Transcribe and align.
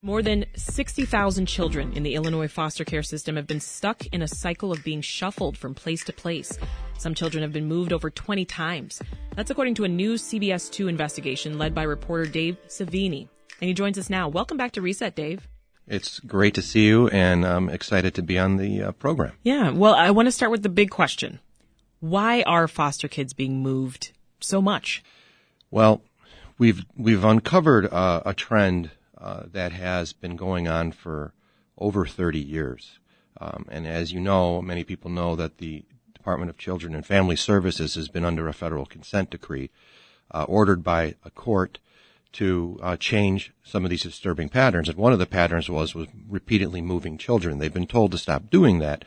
More 0.00 0.22
than 0.22 0.44
60,000 0.54 1.46
children 1.46 1.92
in 1.92 2.04
the 2.04 2.14
Illinois 2.14 2.46
foster 2.46 2.84
care 2.84 3.02
system 3.02 3.34
have 3.34 3.48
been 3.48 3.58
stuck 3.58 4.06
in 4.06 4.22
a 4.22 4.28
cycle 4.28 4.70
of 4.70 4.84
being 4.84 5.00
shuffled 5.00 5.58
from 5.58 5.74
place 5.74 6.04
to 6.04 6.12
place. 6.12 6.56
Some 6.98 7.14
children 7.14 7.42
have 7.42 7.52
been 7.52 7.66
moved 7.66 7.92
over 7.92 8.08
20 8.08 8.44
times. 8.44 9.02
That's 9.34 9.50
according 9.50 9.74
to 9.74 9.82
a 9.82 9.88
new 9.88 10.14
CBS 10.14 10.70
2 10.70 10.86
investigation 10.86 11.58
led 11.58 11.74
by 11.74 11.82
reporter 11.82 12.30
Dave 12.30 12.58
Savini. 12.68 13.26
And 13.60 13.66
he 13.66 13.74
joins 13.74 13.98
us 13.98 14.08
now. 14.08 14.28
Welcome 14.28 14.56
back 14.56 14.70
to 14.72 14.80
Reset, 14.80 15.16
Dave. 15.16 15.48
It's 15.88 16.20
great 16.20 16.54
to 16.54 16.62
see 16.62 16.86
you, 16.86 17.08
and 17.08 17.44
I'm 17.44 17.68
excited 17.68 18.14
to 18.14 18.22
be 18.22 18.38
on 18.38 18.56
the 18.56 18.82
uh, 18.84 18.92
program. 18.92 19.32
Yeah, 19.42 19.72
well, 19.72 19.94
I 19.94 20.12
want 20.12 20.28
to 20.28 20.32
start 20.32 20.52
with 20.52 20.62
the 20.62 20.68
big 20.68 20.90
question. 20.90 21.40
Why 21.98 22.42
are 22.42 22.68
foster 22.68 23.08
kids 23.08 23.32
being 23.32 23.64
moved 23.64 24.12
so 24.38 24.62
much? 24.62 25.02
Well, 25.72 26.02
we've 26.56 26.84
we've 26.96 27.24
uncovered 27.24 27.92
uh, 27.92 28.22
a 28.24 28.32
trend 28.32 28.92
uh, 29.20 29.44
that 29.52 29.72
has 29.72 30.12
been 30.12 30.36
going 30.36 30.68
on 30.68 30.92
for 30.92 31.32
over 31.76 32.06
30 32.06 32.38
years. 32.38 32.98
Um, 33.40 33.66
and 33.68 33.86
as 33.86 34.12
you 34.12 34.20
know, 34.20 34.60
many 34.60 34.84
people 34.84 35.10
know 35.10 35.36
that 35.36 35.58
the 35.58 35.84
Department 36.14 36.50
of 36.50 36.58
Children 36.58 36.94
and 36.94 37.06
Family 37.06 37.36
Services 37.36 37.94
has 37.94 38.08
been 38.08 38.24
under 38.24 38.48
a 38.48 38.52
federal 38.52 38.86
consent 38.86 39.30
decree 39.30 39.70
uh, 40.30 40.44
ordered 40.44 40.82
by 40.82 41.14
a 41.24 41.30
court 41.30 41.78
to 42.32 42.78
uh, 42.82 42.96
change 42.96 43.52
some 43.64 43.84
of 43.84 43.90
these 43.90 44.02
disturbing 44.02 44.48
patterns. 44.48 44.88
And 44.88 44.98
one 44.98 45.12
of 45.12 45.18
the 45.18 45.26
patterns 45.26 45.70
was 45.70 45.94
was 45.94 46.08
repeatedly 46.28 46.82
moving 46.82 47.16
children. 47.16 47.58
They've 47.58 47.72
been 47.72 47.86
told 47.86 48.12
to 48.12 48.18
stop 48.18 48.50
doing 48.50 48.80
that, 48.80 49.04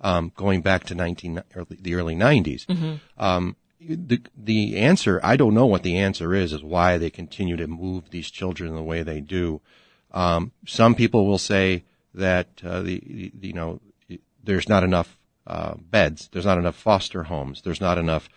um, 0.00 0.32
going 0.36 0.62
back 0.62 0.84
to 0.84 0.94
19 0.94 1.42
early, 1.54 1.78
the 1.80 1.94
early 1.94 2.16
90s. 2.16 2.66
Mm-hmm. 2.66 2.94
Um, 3.22 3.56
the 3.88 4.20
the 4.36 4.76
answer 4.76 5.20
I 5.22 5.36
don't 5.36 5.54
know 5.54 5.66
what 5.66 5.82
the 5.82 5.98
answer 5.98 6.34
is 6.34 6.52
is 6.52 6.62
why 6.62 6.98
they 6.98 7.10
continue 7.10 7.56
to 7.56 7.66
move 7.66 8.10
these 8.10 8.30
children 8.30 8.74
the 8.74 8.82
way 8.82 9.02
they 9.02 9.20
do. 9.20 9.60
Um, 10.12 10.52
some 10.66 10.94
people 10.94 11.26
will 11.26 11.38
say 11.38 11.84
that 12.14 12.48
uh, 12.64 12.82
the, 12.82 13.32
you 13.40 13.52
know 13.52 13.80
there's 14.42 14.68
not 14.68 14.84
enough 14.84 15.16
uh, 15.46 15.74
beds, 15.76 16.28
there's 16.32 16.46
not 16.46 16.58
enough 16.58 16.76
foster 16.76 17.24
homes, 17.24 17.62
there's 17.62 17.80
not 17.80 17.98
enough 17.98 18.28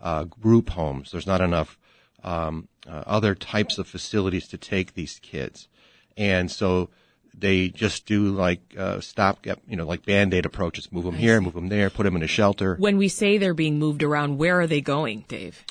uh, 0.00 0.24
group 0.24 0.70
homes, 0.70 1.12
there's 1.12 1.26
not 1.26 1.40
enough 1.40 1.78
um, 2.22 2.68
uh, 2.88 3.02
other 3.06 3.34
types 3.34 3.78
of 3.78 3.86
facilities 3.86 4.48
to 4.48 4.58
take 4.58 4.94
these 4.94 5.18
kids, 5.20 5.68
and 6.16 6.50
so 6.50 6.88
they 7.36 7.68
just 7.68 8.06
do 8.06 8.28
like 8.30 8.60
uh, 8.78 9.00
stopgap, 9.00 9.60
you 9.68 9.76
know, 9.76 9.86
like 9.86 10.04
band 10.04 10.32
aid 10.34 10.46
approaches. 10.46 10.90
Move 10.92 11.04
them 11.04 11.14
here, 11.14 11.40
move 11.40 11.54
them 11.54 11.68
there, 11.68 11.90
put 11.90 12.04
them 12.04 12.16
in 12.16 12.22
a 12.22 12.28
shelter. 12.28 12.76
When 12.76 12.96
we 12.96 13.08
say 13.08 13.38
they're 13.38 13.54
being 13.54 13.78
moved 13.78 14.02
around, 14.02 14.38
where 14.38 14.60
are 14.60 14.66
they 14.66 14.80
going, 14.80 15.24
Dave? 15.28 15.64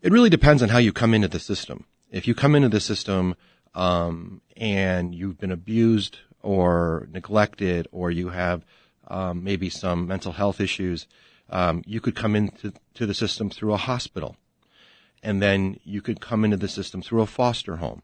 It 0.00 0.12
really 0.12 0.30
depends 0.30 0.62
on 0.62 0.68
how 0.68 0.78
you 0.78 0.92
come 0.92 1.14
into 1.14 1.28
the 1.28 1.40
system. 1.40 1.84
If 2.10 2.26
you 2.26 2.34
come 2.34 2.54
into 2.54 2.68
the 2.68 2.80
system 2.80 3.34
um, 3.74 4.42
and 4.56 5.14
you've 5.14 5.38
been 5.38 5.52
abused 5.52 6.18
or 6.42 7.08
neglected, 7.12 7.88
or 7.92 8.10
you 8.10 8.30
have 8.30 8.64
um, 9.08 9.44
maybe 9.44 9.70
some 9.70 10.06
mental 10.06 10.32
health 10.32 10.60
issues, 10.60 11.06
um, 11.50 11.82
you 11.86 12.00
could 12.00 12.16
come 12.16 12.34
into 12.34 12.72
to 12.94 13.06
the 13.06 13.14
system 13.14 13.48
through 13.50 13.72
a 13.72 13.76
hospital, 13.76 14.36
and 15.22 15.40
then 15.40 15.78
you 15.84 16.02
could 16.02 16.20
come 16.20 16.44
into 16.44 16.56
the 16.56 16.68
system 16.68 17.00
through 17.00 17.22
a 17.22 17.26
foster 17.26 17.76
home. 17.76 18.02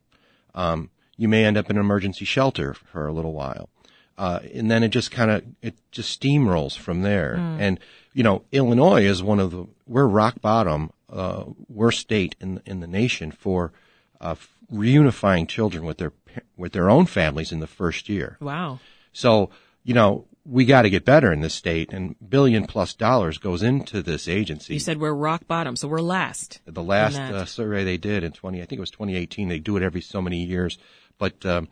Um, 0.54 0.90
you 1.18 1.28
may 1.28 1.44
end 1.44 1.58
up 1.58 1.68
in 1.68 1.76
an 1.76 1.80
emergency 1.80 2.24
shelter 2.24 2.72
for 2.72 3.06
a 3.06 3.12
little 3.12 3.34
while. 3.34 3.68
Uh, 4.16 4.40
and 4.54 4.70
then 4.70 4.82
it 4.82 4.88
just 4.88 5.10
kind 5.10 5.30
of 5.30 5.44
it 5.60 5.74
just 5.92 6.18
steamrolls 6.18 6.76
from 6.76 7.02
there. 7.02 7.36
Mm. 7.38 7.60
And 7.60 7.80
you 8.14 8.22
know, 8.22 8.42
Illinois 8.50 9.04
is 9.04 9.22
one 9.22 9.38
of 9.38 9.50
the 9.50 9.66
we're 9.86 10.06
rock 10.06 10.40
bottom, 10.40 10.90
uh, 11.12 11.44
worst 11.68 12.00
state 12.00 12.34
in 12.40 12.60
in 12.64 12.80
the 12.80 12.86
nation 12.86 13.30
for 13.30 13.72
uh, 14.20 14.34
reunifying 14.72 15.46
children 15.48 15.84
with 15.84 15.98
their 15.98 16.12
with 16.56 16.72
their 16.72 16.90
own 16.90 17.06
families 17.06 17.52
in 17.52 17.60
the 17.60 17.68
first 17.68 18.08
year. 18.08 18.38
Wow. 18.40 18.80
So 19.12 19.50
you 19.84 19.94
know 19.94 20.26
we 20.44 20.64
got 20.64 20.82
to 20.82 20.90
get 20.90 21.04
better 21.04 21.32
in 21.32 21.40
this 21.40 21.54
state, 21.54 21.92
and 21.92 22.16
billion 22.26 22.66
plus 22.66 22.94
dollars 22.94 23.38
goes 23.38 23.62
into 23.62 24.02
this 24.02 24.26
agency. 24.26 24.74
You 24.74 24.80
said 24.80 24.98
we're 24.98 25.12
rock 25.12 25.46
bottom, 25.46 25.76
so 25.76 25.86
we're 25.86 26.00
last. 26.00 26.60
The 26.64 26.82
last 26.82 27.18
uh, 27.18 27.44
survey 27.44 27.84
they 27.84 27.98
did 27.98 28.24
in 28.24 28.32
twenty, 28.32 28.62
I 28.62 28.64
think 28.64 28.78
it 28.78 28.80
was 28.80 28.90
2018. 28.90 29.48
They 29.48 29.60
do 29.60 29.76
it 29.76 29.82
every 29.84 30.00
so 30.00 30.20
many 30.20 30.42
years 30.42 30.78
but 31.18 31.44
um, 31.44 31.68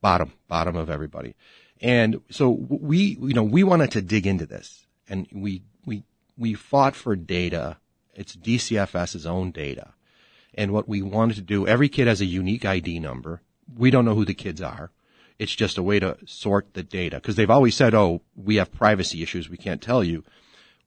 bottom, 0.00 0.32
bottom 0.48 0.76
of 0.76 0.90
everybody. 0.90 1.34
And 1.80 2.20
so 2.30 2.50
we, 2.50 3.18
you 3.20 3.34
know, 3.34 3.42
we 3.42 3.64
wanted 3.64 3.90
to 3.92 4.02
dig 4.02 4.26
into 4.26 4.46
this, 4.46 4.86
and 5.08 5.26
we 5.32 5.62
we 5.84 6.04
we 6.36 6.54
fought 6.54 6.94
for 6.94 7.16
data. 7.16 7.78
It's 8.14 8.36
DCFS's 8.36 9.26
own 9.26 9.50
data, 9.50 9.92
and 10.54 10.72
what 10.72 10.88
we 10.88 11.02
wanted 11.02 11.36
to 11.36 11.42
do. 11.42 11.66
Every 11.66 11.88
kid 11.88 12.06
has 12.06 12.20
a 12.20 12.26
unique 12.26 12.64
ID 12.64 13.00
number. 13.00 13.42
We 13.76 13.90
don't 13.90 14.04
know 14.04 14.14
who 14.14 14.24
the 14.24 14.34
kids 14.34 14.62
are. 14.62 14.92
It's 15.38 15.54
just 15.54 15.78
a 15.78 15.82
way 15.82 15.98
to 15.98 16.16
sort 16.26 16.74
the 16.74 16.84
data 16.84 17.16
because 17.16 17.34
they've 17.36 17.50
always 17.50 17.74
said, 17.74 17.94
"Oh, 17.94 18.22
we 18.36 18.56
have 18.56 18.72
privacy 18.72 19.22
issues. 19.22 19.50
We 19.50 19.56
can't 19.56 19.82
tell 19.82 20.04
you." 20.04 20.24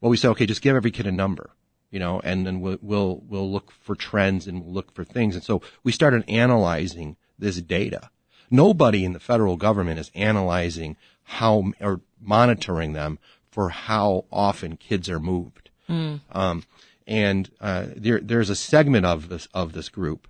Well, 0.00 0.10
we 0.10 0.16
said, 0.16 0.30
"Okay, 0.30 0.46
just 0.46 0.62
give 0.62 0.74
every 0.74 0.90
kid 0.90 1.06
a 1.06 1.12
number." 1.12 1.50
you 1.90 1.98
know, 1.98 2.20
and 2.22 2.46
then 2.46 2.60
we'll, 2.60 2.78
we'll, 2.82 3.22
we'll 3.26 3.50
look 3.50 3.72
for 3.72 3.94
trends 3.94 4.46
and 4.46 4.62
we'll 4.62 4.74
look 4.74 4.92
for 4.92 5.04
things. 5.04 5.34
And 5.34 5.42
so 5.42 5.62
we 5.82 5.90
started 5.90 6.22
analyzing 6.28 7.16
this 7.38 7.60
data. 7.60 8.10
Nobody 8.50 9.04
in 9.04 9.12
the 9.12 9.20
federal 9.20 9.56
government 9.56 9.98
is 9.98 10.10
analyzing 10.14 10.96
how 11.24 11.72
or 11.80 12.00
monitoring 12.20 12.94
them 12.94 13.18
for 13.50 13.70
how 13.70 14.24
often 14.32 14.76
kids 14.76 15.08
are 15.08 15.20
moved. 15.20 15.70
Mm. 15.88 16.20
Um, 16.32 16.64
and 17.06 17.50
uh, 17.60 17.86
there, 17.94 18.20
there's 18.20 18.50
a 18.50 18.56
segment 18.56 19.06
of 19.06 19.28
this 19.28 19.48
of 19.54 19.72
this 19.72 19.88
group 19.88 20.28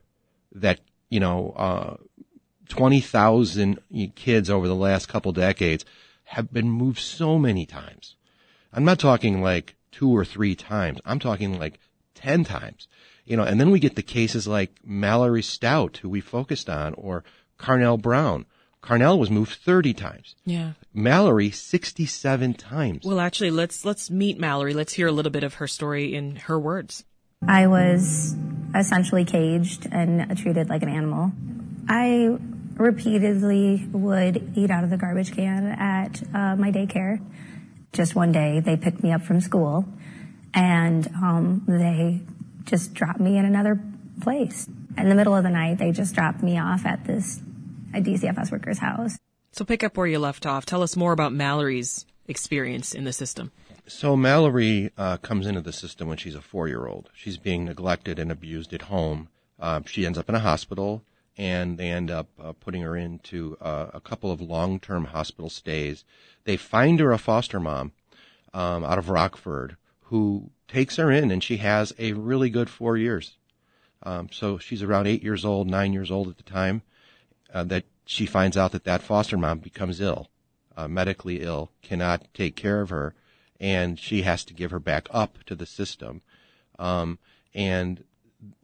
that 0.52 0.80
you 1.10 1.20
know, 1.20 1.52
uh, 1.56 1.96
twenty 2.68 3.00
thousand 3.00 3.80
kids 4.14 4.50
over 4.50 4.68
the 4.68 4.74
last 4.74 5.08
couple 5.08 5.32
decades 5.32 5.84
have 6.24 6.52
been 6.52 6.70
moved 6.70 6.98
so 6.98 7.38
many 7.38 7.64
times. 7.64 8.16
I'm 8.72 8.84
not 8.84 8.98
talking 8.98 9.42
like 9.42 9.76
two 9.90 10.14
or 10.14 10.24
three 10.24 10.54
times. 10.54 11.00
I'm 11.04 11.18
talking 11.18 11.58
like 11.58 11.78
ten 12.14 12.44
times 12.44 12.88
you 13.28 13.36
know, 13.36 13.44
and 13.44 13.60
then 13.60 13.70
we 13.70 13.78
get 13.78 13.94
the 13.94 14.02
cases 14.02 14.48
like 14.48 14.72
Mallory 14.84 15.42
Stout, 15.42 15.98
who 15.98 16.08
we 16.08 16.20
focused 16.20 16.70
on, 16.70 16.94
or 16.94 17.24
Carnell 17.58 18.00
Brown. 18.00 18.46
Carnell 18.82 19.18
was 19.18 19.30
moved 19.30 19.52
30 19.52 19.92
times. 19.92 20.34
Yeah. 20.46 20.72
Mallory 20.94 21.50
67 21.50 22.54
times. 22.54 23.04
Well, 23.04 23.20
actually, 23.20 23.50
let's 23.50 23.84
let's 23.84 24.10
meet 24.10 24.38
Mallory. 24.38 24.72
Let's 24.72 24.94
hear 24.94 25.08
a 25.08 25.12
little 25.12 25.32
bit 25.32 25.44
of 25.44 25.54
her 25.54 25.66
story 25.66 26.14
in 26.14 26.36
her 26.36 26.58
words. 26.58 27.04
I 27.46 27.66
was 27.66 28.34
essentially 28.74 29.24
caged 29.24 29.86
and 29.92 30.36
treated 30.38 30.70
like 30.70 30.82
an 30.82 30.88
animal. 30.88 31.32
I 31.88 32.38
repeatedly 32.76 33.86
would 33.92 34.52
eat 34.56 34.70
out 34.70 34.84
of 34.84 34.90
the 34.90 34.96
garbage 34.96 35.34
can 35.34 35.66
at 35.66 36.22
uh, 36.34 36.56
my 36.56 36.70
daycare. 36.70 37.20
Just 37.92 38.14
one 38.14 38.32
day, 38.32 38.60
they 38.60 38.76
picked 38.76 39.02
me 39.02 39.12
up 39.12 39.22
from 39.22 39.40
school, 39.40 39.84
and 40.54 41.06
um, 41.08 41.64
they 41.66 42.20
just 42.68 42.94
dropped 42.94 43.20
me 43.20 43.38
in 43.38 43.44
another 43.44 43.80
place. 44.20 44.68
In 44.96 45.08
the 45.08 45.14
middle 45.14 45.34
of 45.34 45.42
the 45.42 45.50
night, 45.50 45.78
they 45.78 45.92
just 45.92 46.14
dropped 46.14 46.42
me 46.42 46.58
off 46.58 46.84
at 46.84 47.04
this 47.04 47.40
a 47.94 48.00
DCFS 48.00 48.52
worker's 48.52 48.78
house. 48.78 49.16
So 49.52 49.64
pick 49.64 49.82
up 49.82 49.96
where 49.96 50.06
you 50.06 50.18
left 50.18 50.46
off. 50.46 50.66
Tell 50.66 50.82
us 50.82 50.96
more 50.96 51.12
about 51.12 51.32
Mallory's 51.32 52.04
experience 52.26 52.94
in 52.94 53.04
the 53.04 53.12
system. 53.12 53.50
So 53.86 54.16
Mallory 54.16 54.90
uh, 54.98 55.16
comes 55.16 55.46
into 55.46 55.62
the 55.62 55.72
system 55.72 56.08
when 56.08 56.18
she's 56.18 56.34
a 56.34 56.42
four-year-old. 56.42 57.10
She's 57.14 57.38
being 57.38 57.64
neglected 57.64 58.18
and 58.18 58.30
abused 58.30 58.74
at 58.74 58.82
home. 58.82 59.28
Uh, 59.58 59.80
she 59.86 60.04
ends 60.04 60.18
up 60.18 60.28
in 60.28 60.34
a 60.34 60.40
hospital, 60.40 61.02
and 61.38 61.78
they 61.78 61.88
end 61.88 62.10
up 62.10 62.28
uh, 62.38 62.52
putting 62.52 62.82
her 62.82 62.96
into 62.96 63.56
uh, 63.60 63.86
a 63.94 64.00
couple 64.00 64.30
of 64.30 64.42
long-term 64.42 65.06
hospital 65.06 65.48
stays. 65.48 66.04
They 66.44 66.58
find 66.58 67.00
her 67.00 67.12
a 67.12 67.18
foster 67.18 67.58
mom 67.58 67.92
um, 68.52 68.84
out 68.84 68.98
of 68.98 69.08
Rockford 69.08 69.76
who 70.08 70.50
takes 70.68 70.96
her 70.96 71.10
in, 71.10 71.30
and 71.30 71.42
she 71.42 71.58
has 71.58 71.92
a 71.98 72.12
really 72.12 72.50
good 72.50 72.70
four 72.70 72.96
years. 72.96 73.36
Um, 74.02 74.28
so 74.30 74.58
she's 74.58 74.82
around 74.82 75.06
eight 75.06 75.22
years 75.22 75.44
old, 75.44 75.68
nine 75.68 75.92
years 75.92 76.10
old 76.10 76.28
at 76.28 76.36
the 76.36 76.42
time 76.42 76.82
uh, 77.52 77.64
that 77.64 77.84
she 78.06 78.24
finds 78.24 78.56
out 78.56 78.72
that 78.72 78.84
that 78.84 79.02
foster 79.02 79.36
mom 79.36 79.58
becomes 79.58 80.00
ill, 80.00 80.28
uh, 80.76 80.88
medically 80.88 81.42
ill, 81.42 81.70
cannot 81.82 82.26
take 82.32 82.56
care 82.56 82.80
of 82.80 82.90
her, 82.90 83.14
and 83.60 83.98
she 83.98 84.22
has 84.22 84.44
to 84.44 84.54
give 84.54 84.70
her 84.70 84.78
back 84.78 85.08
up 85.10 85.44
to 85.44 85.54
the 85.54 85.66
system. 85.66 86.22
Um, 86.78 87.18
and 87.54 88.04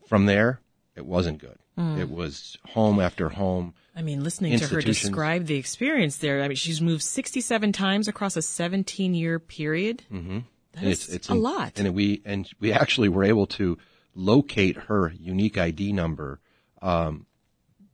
from 0.07 0.27
there, 0.27 0.61
it 0.97 1.05
wasn't 1.05 1.39
good. 1.39 1.59
Mm. 1.79 1.99
It 1.99 2.11
was 2.11 2.57
home 2.71 3.01
after 3.01 3.31
home. 3.31 3.75
I 3.97 4.03
mean, 4.03 4.25
listening 4.25 4.59
to 4.59 4.67
her 4.69 4.81
describe 4.81 5.47
the 5.47 5.57
experience 5.57 6.17
there, 6.19 6.43
I 6.43 6.49
mean, 6.49 6.57
she's 6.57 6.81
moved 6.81 7.03
67 7.03 7.73
times 7.73 8.09
across 8.09 8.37
a 8.37 8.43
17 8.43 9.15
year 9.15 9.39
period. 9.39 10.05
Mm-hmm. 10.13 10.39
That 10.75 10.85
it's, 10.85 11.09
it's 11.09 11.29
a 11.31 11.33
in, 11.33 11.43
lot. 11.43 11.79
And 11.79 11.95
we 11.95 12.23
and 12.25 12.49
we 12.61 12.73
actually 12.73 13.09
were 13.09 13.25
able 13.25 13.47
to 13.47 13.79
locate 14.15 14.77
her 14.77 15.13
unique 15.19 15.59
ID 15.59 15.93
number 15.93 16.41
um, 16.83 17.27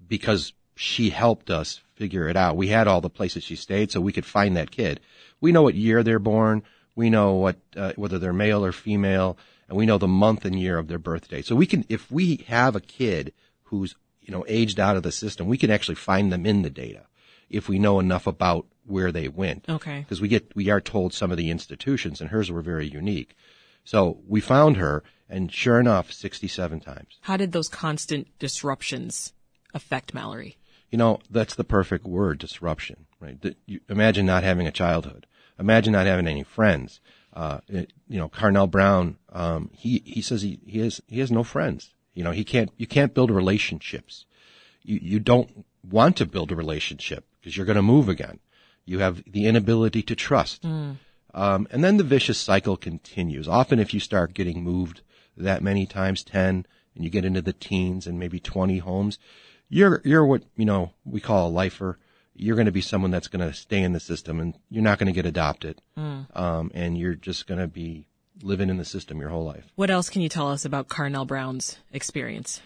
because 0.06 0.52
she 0.74 1.10
helped 1.10 1.50
us 1.50 1.80
figure 1.94 2.28
it 2.28 2.36
out. 2.36 2.56
We 2.56 2.68
had 2.68 2.88
all 2.88 3.00
the 3.00 3.10
places 3.10 3.44
she 3.44 3.56
stayed, 3.56 3.90
so 3.90 4.00
we 4.00 4.12
could 4.12 4.26
find 4.26 4.56
that 4.56 4.70
kid. 4.70 5.00
We 5.40 5.52
know 5.52 5.62
what 5.62 5.74
year 5.74 6.02
they're 6.02 6.18
born. 6.18 6.62
We 6.96 7.10
know 7.10 7.34
what 7.34 7.56
uh, 7.76 7.92
whether 7.96 8.18
they're 8.18 8.32
male 8.32 8.64
or 8.64 8.72
female, 8.72 9.38
and 9.68 9.76
we 9.76 9.86
know 9.86 9.98
the 9.98 10.08
month 10.08 10.44
and 10.44 10.58
year 10.58 10.78
of 10.78 10.88
their 10.88 10.98
birthday. 10.98 11.42
So 11.42 11.54
we 11.54 11.66
can, 11.66 11.84
if 11.88 12.10
we 12.10 12.44
have 12.48 12.74
a 12.74 12.80
kid 12.80 13.32
who's 13.64 13.94
you 14.20 14.32
know 14.32 14.44
aged 14.48 14.80
out 14.80 14.96
of 14.96 15.02
the 15.02 15.12
system, 15.12 15.46
we 15.46 15.58
can 15.58 15.70
actually 15.70 15.94
find 15.94 16.32
them 16.32 16.46
in 16.46 16.62
the 16.62 16.70
data. 16.70 17.06
If 17.50 17.68
we 17.68 17.78
know 17.78 18.00
enough 18.00 18.26
about 18.26 18.66
where 18.86 19.12
they 19.12 19.28
went. 19.28 19.66
Okay. 19.68 20.00
Because 20.00 20.20
we 20.20 20.28
get, 20.28 20.54
we 20.54 20.70
are 20.70 20.80
told 20.80 21.12
some 21.12 21.30
of 21.30 21.36
the 21.36 21.50
institutions 21.50 22.20
and 22.20 22.30
hers 22.30 22.50
were 22.50 22.62
very 22.62 22.86
unique. 22.86 23.36
So 23.84 24.18
we 24.26 24.40
found 24.40 24.76
her 24.76 25.02
and 25.28 25.52
sure 25.52 25.78
enough, 25.78 26.12
67 26.12 26.80
times. 26.80 27.18
How 27.22 27.36
did 27.36 27.52
those 27.52 27.68
constant 27.68 28.26
disruptions 28.38 29.32
affect 29.72 30.12
Mallory? 30.12 30.56
You 30.90 30.98
know, 30.98 31.20
that's 31.30 31.54
the 31.54 31.64
perfect 31.64 32.04
word, 32.04 32.38
disruption, 32.38 33.06
right? 33.20 33.40
That 33.42 33.56
you, 33.64 33.80
imagine 33.88 34.26
not 34.26 34.42
having 34.42 34.66
a 34.66 34.72
childhood. 34.72 35.26
Imagine 35.58 35.92
not 35.92 36.06
having 36.06 36.26
any 36.26 36.42
friends. 36.42 37.00
Uh, 37.32 37.60
it, 37.68 37.92
you 38.08 38.18
know, 38.18 38.28
Carnell 38.28 38.68
Brown, 38.68 39.18
um, 39.30 39.70
he, 39.72 40.02
he 40.04 40.20
says 40.20 40.42
he, 40.42 40.58
he 40.66 40.80
has, 40.80 41.00
he 41.06 41.20
has 41.20 41.30
no 41.30 41.44
friends. 41.44 41.94
You 42.12 42.24
know, 42.24 42.32
he 42.32 42.42
can't, 42.42 42.70
you 42.76 42.88
can't 42.88 43.14
build 43.14 43.30
relationships. 43.30 44.26
You, 44.82 44.98
you 45.00 45.20
don't 45.20 45.64
want 45.88 46.16
to 46.16 46.26
build 46.26 46.50
a 46.50 46.56
relationship 46.56 47.24
because 47.40 47.56
you're 47.56 47.66
going 47.66 47.76
to 47.76 47.82
move 47.82 48.08
again. 48.08 48.38
You 48.84 48.98
have 49.00 49.22
the 49.26 49.46
inability 49.46 50.02
to 50.02 50.14
trust. 50.14 50.64
Um, 51.32 51.68
and 51.70 51.84
then 51.84 51.96
the 51.96 52.04
vicious 52.04 52.38
cycle 52.38 52.76
continues. 52.76 53.46
Often 53.46 53.78
if 53.78 53.94
you 53.94 54.00
start 54.00 54.34
getting 54.34 54.64
moved 54.64 55.02
that 55.36 55.62
many 55.62 55.86
times, 55.86 56.24
10, 56.24 56.66
and 56.94 57.04
you 57.04 57.10
get 57.10 57.24
into 57.24 57.40
the 57.40 57.52
teens 57.52 58.06
and 58.06 58.18
maybe 58.18 58.40
20 58.40 58.78
homes, 58.78 59.18
you're, 59.68 60.02
you're 60.04 60.26
what, 60.26 60.42
you 60.56 60.64
know, 60.64 60.92
we 61.04 61.20
call 61.20 61.48
a 61.48 61.50
lifer. 61.50 61.98
You're 62.34 62.56
going 62.56 62.66
to 62.66 62.72
be 62.72 62.80
someone 62.80 63.12
that's 63.12 63.28
going 63.28 63.46
to 63.46 63.54
stay 63.54 63.82
in 63.82 63.92
the 63.92 64.00
system 64.00 64.40
and 64.40 64.58
you're 64.68 64.82
not 64.82 64.98
going 64.98 65.06
to 65.06 65.12
get 65.12 65.26
adopted. 65.26 65.80
Um, 66.34 66.70
and 66.74 66.98
you're 66.98 67.14
just 67.14 67.46
going 67.46 67.60
to 67.60 67.68
be 67.68 68.06
living 68.42 68.70
in 68.70 68.78
the 68.78 68.84
system 68.84 69.20
your 69.20 69.28
whole 69.28 69.44
life. 69.44 69.66
What 69.76 69.90
else 69.90 70.08
can 70.08 70.22
you 70.22 70.28
tell 70.28 70.48
us 70.50 70.64
about 70.64 70.88
Carnell 70.88 71.26
Brown's 71.26 71.78
experience? 71.92 72.60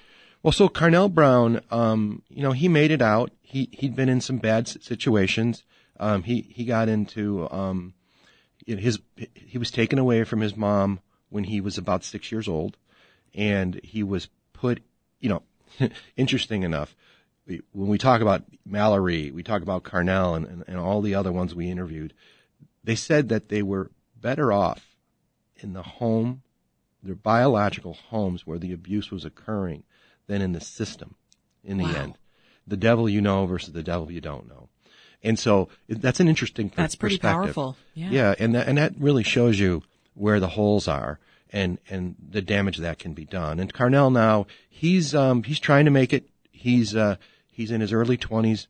Well, 0.45 0.53
so 0.53 0.69
Carnell 0.69 1.11
Brown, 1.11 1.63
um, 1.71 2.21
you 2.29 2.43
know, 2.43 2.53
he 2.53 2.69
made 2.69 2.91
it 2.91 3.01
out. 3.01 3.33
He 3.41 3.71
he'd 3.73 3.97
been 3.97 4.11
in 4.11 4.21
some 4.21 4.37
bad 4.37 4.69
situations. 4.69 5.65
Um, 5.99 6.23
he 6.23 6.43
he 6.43 6.67
got 6.67 6.91
into 6.91 7.51
um, 7.51 7.95
his 8.67 8.99
he 9.35 9.57
was 9.57 9.71
taken 9.71 9.99
away 9.99 10.23
from 10.25 10.43
his 10.43 10.55
mom 10.55 11.01
when 11.31 11.45
he 11.45 11.63
was 11.63 11.79
about 11.79 12.05
six 12.05 12.31
years 12.31 12.47
old, 12.47 12.77
and 13.35 13.81
he 13.83 14.03
was 14.03 14.29
put. 14.53 14.83
You 15.19 15.31
know, 15.31 15.89
interesting 16.19 16.63
enough, 16.63 16.95
when 17.47 17.89
we 17.89 17.97
talk 17.97 18.21
about 18.21 18.45
Mallory, 18.67 19.31
we 19.31 19.43
talk 19.43 19.63
about 19.63 19.83
Carnell 19.85 20.37
and, 20.37 20.45
and, 20.45 20.65
and 20.69 20.77
all 20.77 21.01
the 21.01 21.15
other 21.15 21.33
ones 21.33 21.55
we 21.55 21.71
interviewed. 21.71 22.13
They 22.85 22.97
said 22.97 23.31
that 23.31 23.49
they 23.49 23.63
were 23.63 23.91
better 24.21 24.53
off 24.53 24.95
in 25.57 25.73
the 25.73 25.83
home, 25.83 26.43
their 27.03 27.15
biological 27.15 27.95
homes 27.95 28.47
where 28.47 28.59
the 28.59 28.75
abuse 28.75 29.11
was 29.11 29.25
occurring, 29.25 29.85
than 30.27 30.43
in 30.43 30.53
the 30.53 30.61
system. 30.61 31.15
In 31.63 31.79
the 31.79 31.85
Wow. 31.85 31.95
end, 32.03 32.19
the 32.67 32.77
devil 32.77 33.09
you 33.09 33.21
know 33.23 33.47
versus 33.47 33.73
the 33.73 33.83
devil 33.83 34.11
you 34.13 34.21
don't 34.21 34.47
know, 34.49 34.69
and 35.23 35.39
so 35.39 35.69
that's 35.89 36.21
an 36.21 36.29
interesting 36.29 36.71
That's 36.77 36.95
pretty 36.95 37.19
powerful. 37.19 37.77
Yeah. 37.95 38.11
yeah, 38.11 38.35
and 38.39 38.55
that, 38.55 38.69
and 38.69 38.77
that 38.77 38.93
really 38.99 39.23
shows 39.23 39.59
you 39.59 39.83
where 40.13 40.41
the 40.41 40.49
holes 40.49 40.87
are 40.89 41.19
and 41.51 41.79
and 41.89 42.17
the 42.31 42.43
damage 42.43 42.77
that 42.79 42.99
can 42.99 43.15
be 43.15 43.25
done. 43.25 43.59
And 43.61 43.73
Carnell 43.73 44.13
now 44.13 44.47
he's 44.69 45.15
um 45.15 45.43
he's 45.45 45.59
trying 45.59 45.87
to 45.87 45.91
make 45.91 46.13
it. 46.13 46.29
He's 46.53 46.95
uh 46.95 47.17
he's 47.51 47.71
in 47.71 47.81
his 47.81 47.93
early 47.93 48.19
twenties. 48.19 48.69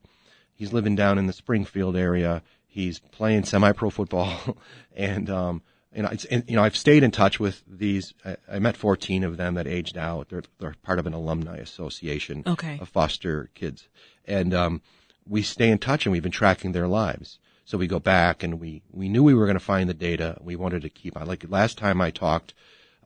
He's 0.54 0.72
living 0.72 0.94
down 0.94 1.18
in 1.18 1.26
the 1.26 1.32
Springfield 1.32 1.96
area. 1.96 2.42
He's 2.66 3.00
playing 3.00 3.44
semi-pro 3.44 3.90
football, 3.90 4.56
and 4.96 5.28
um, 5.30 5.62
you 5.94 6.02
know, 6.02 6.08
it's, 6.10 6.26
you 6.30 6.56
know, 6.56 6.62
I've 6.62 6.76
stayed 6.76 7.02
in 7.02 7.10
touch 7.10 7.38
with 7.38 7.62
these. 7.68 8.14
I, 8.24 8.36
I 8.50 8.58
met 8.58 8.76
14 8.76 9.22
of 9.24 9.36
them 9.36 9.54
that 9.54 9.66
aged 9.66 9.96
out. 9.96 10.28
They're 10.28 10.42
they're 10.58 10.74
part 10.82 10.98
of 10.98 11.06
an 11.06 11.14
alumni 11.14 11.56
association 11.58 12.42
Okay. 12.46 12.78
of 12.80 12.88
foster 12.88 13.50
kids, 13.54 13.88
and 14.24 14.52
um, 14.54 14.82
we 15.26 15.42
stay 15.42 15.70
in 15.70 15.78
touch, 15.78 16.04
and 16.06 16.12
we've 16.12 16.22
been 16.22 16.32
tracking 16.32 16.72
their 16.72 16.88
lives. 16.88 17.38
So 17.64 17.78
we 17.78 17.86
go 17.86 17.98
back, 18.00 18.42
and 18.42 18.60
we 18.60 18.82
we 18.90 19.08
knew 19.08 19.22
we 19.22 19.34
were 19.34 19.46
going 19.46 19.58
to 19.58 19.64
find 19.64 19.88
the 19.88 19.94
data. 19.94 20.36
We 20.42 20.56
wanted 20.56 20.82
to 20.82 20.88
keep 20.90 21.16
on. 21.16 21.26
Like 21.26 21.44
last 21.48 21.78
time 21.78 22.00
I 22.00 22.10
talked, 22.10 22.54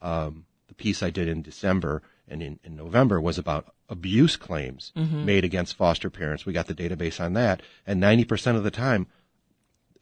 um, 0.03 0.47
the 0.69 0.75
piece 0.75 1.03
I 1.03 1.11
did 1.11 1.29
in 1.29 1.43
December 1.43 2.03
and 2.27 2.43
in, 2.43 2.59
in 2.65 2.75
November 2.77 3.21
was 3.21 3.39
about 3.39 3.73
abuse 3.89 4.37
claims 4.37 4.93
made 4.95 5.45
against 5.45 5.75
foster 5.77 6.11
parents. 6.11 6.45
We 6.45 6.53
got 6.53 6.67
the 6.67 6.75
database 6.75 7.25
on 7.25 7.33
that, 7.35 7.63
and 7.87 8.03
90% 8.03 8.55
of 8.57 8.65
the 8.65 8.71
time, 8.71 9.07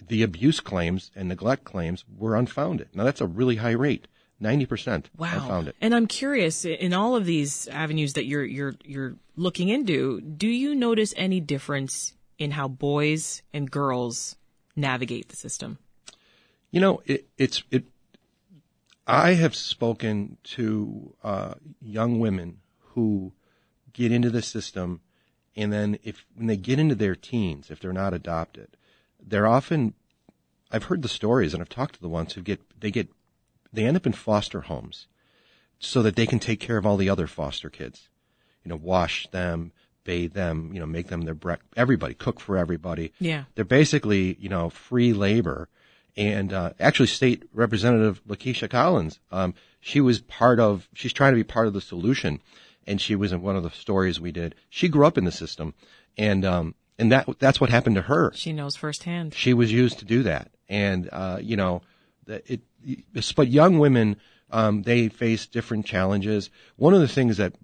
the 0.04 0.22
abuse 0.22 0.60
claims 0.60 1.10
and 1.16 1.28
neglect 1.28 1.64
claims 1.64 2.04
were 2.16 2.36
unfounded. 2.36 2.88
Now 2.94 3.04
that's 3.04 3.20
a 3.20 3.26
really 3.26 3.56
high 3.56 3.72
rate. 3.72 4.06
90% 4.42 5.04
Wow. 5.16 5.28
unfounded. 5.32 5.74
And 5.80 5.94
I'm 5.94 6.06
curious, 6.06 6.64
in 6.66 6.92
all 6.92 7.16
of 7.16 7.24
these 7.24 7.68
avenues 7.68 8.12
that 8.12 8.26
you're 8.26 8.44
you're 8.44 8.74
you're 8.84 9.16
looking 9.34 9.70
into, 9.70 10.20
do 10.20 10.46
you 10.46 10.74
notice 10.74 11.14
any 11.16 11.40
difference 11.40 12.12
in 12.38 12.50
how 12.50 12.68
boys 12.68 13.40
and 13.54 13.70
girls 13.70 14.36
navigate 14.74 15.30
the 15.30 15.36
system? 15.36 15.78
You 16.70 16.80
know, 16.80 17.02
it, 17.06 17.26
it's 17.38 17.62
it. 17.70 17.84
I 19.06 19.34
have 19.34 19.54
spoken 19.54 20.36
to 20.44 21.14
uh, 21.22 21.54
young 21.80 22.18
women 22.20 22.58
who 22.92 23.32
get 23.94 24.12
into 24.12 24.28
the 24.28 24.42
system, 24.42 25.00
and 25.54 25.72
then 25.72 25.98
if 26.04 26.26
when 26.34 26.46
they 26.48 26.56
get 26.58 26.78
into 26.78 26.94
their 26.94 27.14
teens, 27.14 27.70
if 27.70 27.80
they're 27.80 27.92
not 27.94 28.12
adopted, 28.12 28.75
they're 29.26 29.46
often. 29.46 29.94
I've 30.70 30.84
heard 30.84 31.02
the 31.02 31.08
stories, 31.08 31.52
and 31.54 31.60
I've 31.62 31.68
talked 31.68 31.94
to 31.96 32.00
the 32.00 32.08
ones 32.08 32.32
who 32.34 32.42
get 32.42 32.60
they 32.80 32.90
get 32.90 33.08
they 33.72 33.84
end 33.84 33.96
up 33.96 34.06
in 34.06 34.12
foster 34.12 34.62
homes, 34.62 35.06
so 35.78 36.02
that 36.02 36.16
they 36.16 36.26
can 36.26 36.38
take 36.38 36.60
care 36.60 36.76
of 36.76 36.86
all 36.86 36.96
the 36.96 37.10
other 37.10 37.26
foster 37.26 37.70
kids. 37.70 38.08
You 38.64 38.70
know, 38.70 38.76
wash 38.76 39.28
them, 39.28 39.72
bathe 40.04 40.32
them, 40.32 40.70
you 40.72 40.80
know, 40.80 40.86
make 40.86 41.08
them 41.08 41.22
their 41.22 41.34
break. 41.34 41.60
Everybody 41.76 42.14
cook 42.14 42.40
for 42.40 42.56
everybody 42.56 43.12
Yeah. 43.20 43.44
they're 43.54 43.64
basically 43.64 44.36
you 44.40 44.48
know 44.48 44.70
free 44.70 45.12
labor 45.12 45.68
and 46.16 46.52
uh, 46.52 46.72
actually 46.80 47.06
state 47.08 47.44
representative 47.52 48.20
Lakesia 48.26 48.68
Collins 48.70 49.20
um, 49.30 49.54
she 49.80 50.00
was 50.00 50.20
part 50.20 50.58
of 50.58 50.88
she's 50.94 51.12
trying 51.12 51.32
to 51.32 51.36
be 51.36 51.44
part 51.44 51.66
of 51.68 51.74
the 51.74 51.80
solution 51.80 52.40
and 52.86 53.00
she 53.00 53.14
was 53.14 53.32
in 53.32 53.42
one 53.42 53.54
of 53.56 53.62
the 53.62 53.70
stories 53.70 54.18
we 54.20 54.32
did 54.32 54.54
she 54.70 54.88
grew 54.88 55.06
up 55.06 55.18
in 55.18 55.24
the 55.24 55.32
system 55.32 55.74
and 56.18 56.44
um, 56.44 56.74
and 56.98 57.12
that 57.12 57.28
that's 57.38 57.60
what 57.60 57.70
happened 57.70 57.96
to 57.96 58.02
her 58.02 58.32
She 58.34 58.52
knows 58.52 58.76
firsthand. 58.76 59.34
she 59.34 59.52
was 59.54 59.72
used 59.72 59.98
to 59.98 60.04
do 60.04 60.22
that 60.24 60.50
and 60.68 61.08
uh, 61.12 61.38
you 61.40 61.56
know 61.56 61.82
it 62.26 62.60
but 63.36 63.48
young 63.48 63.78
women 63.78 64.16
um, 64.50 64.82
they 64.82 65.08
face 65.08 65.46
different 65.46 65.86
challenges 65.86 66.50
one 66.76 66.94
of 66.94 67.00
the 67.00 67.08
things 67.08 67.36
that 67.36 67.54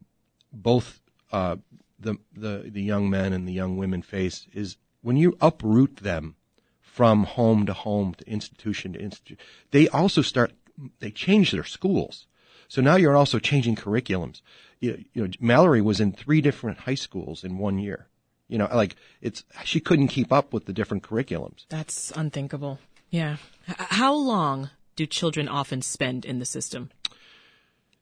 both 0.52 1.00
uh, 1.32 1.56
the, 1.98 2.16
the 2.34 2.70
the 2.70 2.82
young 2.82 3.08
men 3.08 3.32
and 3.32 3.46
the 3.48 3.52
young 3.52 3.76
women 3.76 4.02
face 4.02 4.46
is 4.52 4.76
when 5.00 5.16
you 5.16 5.36
uproot 5.40 5.96
them 5.96 6.36
from 6.80 7.24
home 7.24 7.64
to 7.66 7.72
home 7.72 8.12
to 8.14 8.28
institution 8.28 8.92
to 8.92 9.00
institution, 9.00 9.42
they 9.70 9.88
also 9.88 10.20
start 10.20 10.52
they 11.00 11.10
change 11.10 11.50
their 11.50 11.64
schools. 11.64 12.26
So 12.68 12.82
now 12.82 12.96
you're 12.96 13.16
also 13.16 13.38
changing 13.38 13.76
curriculums. 13.76 14.42
You, 14.80 15.04
you 15.14 15.22
know, 15.26 15.30
Mallory 15.40 15.80
was 15.80 16.00
in 16.00 16.12
three 16.12 16.40
different 16.40 16.80
high 16.80 16.94
schools 16.96 17.44
in 17.44 17.58
one 17.58 17.78
year. 17.78 18.08
You 18.52 18.58
know, 18.58 18.68
like 18.70 18.96
it's 19.22 19.44
she 19.64 19.80
couldn't 19.80 20.08
keep 20.08 20.30
up 20.30 20.52
with 20.52 20.66
the 20.66 20.74
different 20.74 21.02
curriculums. 21.02 21.64
That's 21.70 22.10
unthinkable. 22.10 22.80
Yeah. 23.08 23.38
H- 23.66 23.76
how 23.78 24.12
long 24.12 24.68
do 24.94 25.06
children 25.06 25.48
often 25.48 25.80
spend 25.80 26.26
in 26.26 26.38
the 26.38 26.44
system? 26.44 26.90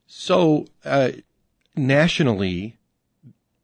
So 0.09 0.67
uh, 0.85 1.13
nationally, 1.77 2.79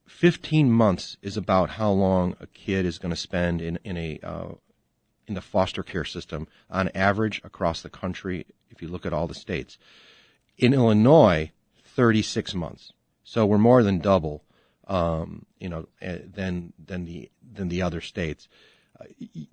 15 0.06 0.70
months 0.70 1.16
is 1.22 1.36
about 1.36 1.70
how 1.70 1.90
long 1.90 2.36
a 2.38 2.46
kid 2.46 2.86
is 2.86 2.98
going 2.98 3.10
to 3.10 3.16
spend 3.16 3.60
in 3.60 3.80
in 3.82 3.96
a 3.96 4.20
uh, 4.22 4.52
in 5.26 5.34
the 5.34 5.40
foster 5.40 5.82
care 5.82 6.04
system 6.04 6.46
on 6.70 6.88
average 6.94 7.40
across 7.42 7.82
the 7.82 7.90
country. 7.90 8.46
If 8.70 8.80
you 8.80 8.86
look 8.86 9.04
at 9.04 9.12
all 9.12 9.26
the 9.26 9.34
states, 9.34 9.76
in 10.56 10.72
Illinois, 10.72 11.50
36 11.82 12.54
months. 12.54 12.92
So 13.24 13.44
we're 13.44 13.58
more 13.58 13.82
than 13.82 13.98
double, 13.98 14.44
um, 14.86 15.46
you 15.58 15.68
know, 15.68 15.86
eh, 16.00 16.18
than 16.24 16.72
than 16.84 17.04
the 17.04 17.30
than 17.52 17.68
the 17.68 17.82
other 17.82 18.00
states. 18.00 18.48
Uh, 19.00 19.04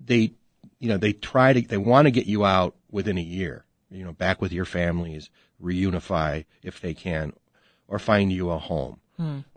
they, 0.04 0.32
you 0.78 0.88
know, 0.88 0.96
they 0.96 1.12
try 1.12 1.52
to 1.52 1.60
they 1.60 1.76
want 1.76 2.06
to 2.06 2.10
get 2.10 2.26
you 2.26 2.44
out 2.44 2.74
within 2.90 3.18
a 3.18 3.22
year. 3.22 3.64
You 3.90 4.04
know, 4.04 4.12
back 4.12 4.40
with 4.40 4.52
your 4.52 4.64
families, 4.64 5.30
reunify 5.62 6.44
if 6.62 6.80
they 6.80 6.94
can, 6.94 7.32
or 7.88 7.98
find 7.98 8.32
you 8.32 8.50
a 8.50 8.58
home. 8.58 9.00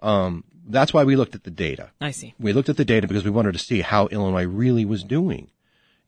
Um, 0.02 0.44
that's 0.68 0.94
why 0.94 1.04
we 1.04 1.16
looked 1.16 1.36
at 1.36 1.44
the 1.44 1.52
data. 1.52 1.92
I 2.02 2.12
see. 2.12 2.36
We 2.40 2.54
looked 2.54 2.70
at 2.70 2.78
the 2.78 2.86
data 2.86 3.08
because 3.08 3.24
we 3.24 3.32
wanted 3.32 3.54
to 3.54 3.60
see 3.60 3.82
how 3.82 4.08
Illinois 4.08 4.46
really 4.46 4.86
was 4.86 5.04
doing. 5.04 5.50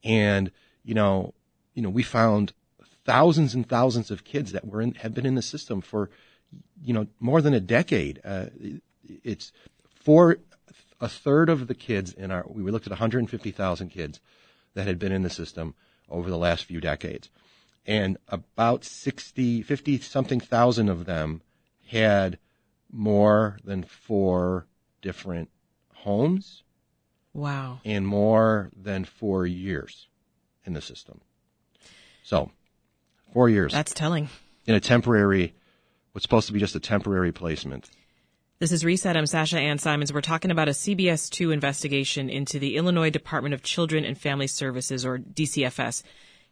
And, 0.03 0.51
you 0.83 0.93
know, 0.93 1.33
you 1.73 1.81
know, 1.81 1.89
we 1.89 2.03
found 2.03 2.53
thousands 3.05 3.55
and 3.55 3.67
thousands 3.67 4.11
of 4.11 4.23
kids 4.23 4.51
that 4.51 4.67
were 4.67 4.81
in, 4.81 4.93
have 4.95 5.13
been 5.13 5.25
in 5.25 5.35
the 5.35 5.41
system 5.41 5.81
for, 5.81 6.09
you 6.83 6.93
know, 6.93 7.07
more 7.19 7.41
than 7.41 7.53
a 7.53 7.59
decade. 7.59 8.21
Uh, 8.23 8.47
it's 9.08 9.51
for 9.84 10.38
a 11.01 11.08
third 11.10 11.50
of 11.50 11.68
the 11.68 11.75
kids 11.75 12.12
in 12.13 12.32
our, 12.32 12.46
we 12.48 12.72
looked 12.72 12.88
at 12.88 12.91
150,000 12.91 13.89
kids 13.89 14.20
that 14.74 14.88
had 14.88 15.00
been 15.00 15.12
in 15.12 15.24
the 15.24 15.29
system 15.29 15.75
over 16.10 16.29
the 16.29 16.38
last 16.38 16.65
few 16.65 16.82
decades. 16.82 17.29
And 17.86 18.18
about 18.27 18.84
60, 18.84 19.62
50 19.63 20.00
something 20.00 20.39
thousand 20.39 20.89
of 20.89 21.06
them 21.06 21.41
had 21.88 22.38
more 22.91 23.58
than 23.63 23.84
four 23.84 24.68
different 25.01 25.50
homes 25.96 26.63
Wow. 27.34 27.79
in 27.84 28.06
more 28.06 28.70
than 28.75 29.06
four 29.06 29.46
years 29.46 30.08
in 30.65 30.74
the 30.74 30.82
system. 30.82 31.22
So, 32.24 32.51
four 33.34 33.50
years 33.50 33.72
That's 33.72 33.94
telling. 33.94 34.29
in 34.65 34.75
a 34.75 34.79
temporary, 34.79 35.53
what's 36.12 36.24
supposed 36.24 36.48
to 36.48 36.53
be 36.53 36.60
just 36.60 36.75
a 36.75 36.79
temporary 36.79 37.32
placement. 37.32 37.89
This 38.60 38.74
is 38.74 38.84
Reset. 38.84 39.16
I'm 39.16 39.25
Sasha 39.25 39.58
Ann 39.58 39.78
Simons. 39.78 40.12
We're 40.12 40.20
talking 40.20 40.51
about 40.51 40.68
a 40.68 40.72
CBS 40.72 41.30
2 41.30 41.51
investigation 41.51 42.30
into 42.30 42.60
the 42.60 42.75
Illinois 42.75 43.10
Department 43.10 43.54
of 43.54 43.63
Children 43.63 44.04
and 44.04 44.18
Family 44.18 44.48
Services, 44.48 45.06
or 45.06 45.18
DCFS. 45.18 46.04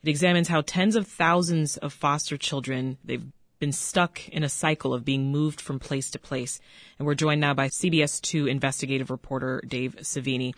It 0.03 0.09
examines 0.09 0.47
how 0.47 0.61
tens 0.61 0.95
of 0.95 1.05
thousands 1.05 1.75
of 1.75 1.91
foster 1.91 2.37
children, 2.37 2.97
they've 3.03 3.25
been 3.59 3.73
stuck 3.73 4.25
in 4.29 4.43
a 4.43 4.47
cycle 4.47 4.93
of 4.93 5.03
being 5.03 5.33
moved 5.33 5.59
from 5.59 5.79
place 5.79 6.09
to 6.11 6.17
place. 6.17 6.61
And 6.97 7.05
we're 7.05 7.13
joined 7.13 7.41
now 7.41 7.53
by 7.53 7.67
CBS 7.67 8.21
2 8.21 8.47
investigative 8.47 9.11
reporter 9.11 9.61
Dave 9.67 9.97
Savini. 9.97 10.55